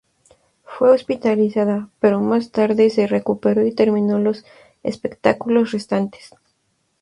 [0.63, 4.43] Fue hospitalizada, pero más tarde se recuperó y terminó los
[4.81, 6.31] espectáculos restantes.